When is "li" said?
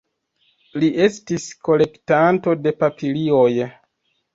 0.83-0.89